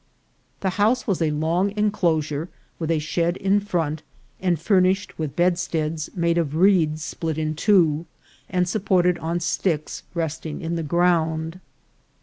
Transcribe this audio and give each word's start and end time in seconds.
The 0.61 0.71
house 0.81 1.05
was 1.05 1.21
a 1.21 1.29
long 1.29 1.77
enclosure, 1.77 2.49
with 2.79 2.89
a 2.89 2.97
shed 2.97 3.37
in 3.37 3.59
front, 3.59 4.01
and 4.39 4.59
furnished 4.59 5.19
with 5.19 5.35
bedsteads 5.35 6.09
made 6.15 6.39
of 6.39 6.55
reeds 6.55 7.03
split 7.03 7.37
into 7.37 7.53
two, 7.65 8.05
and 8.49 8.67
supported 8.67 9.19
on 9.19 9.39
sticks 9.39 10.01
resting 10.15 10.59
in 10.61 10.75
the 10.75 10.81
ground. 10.81 11.59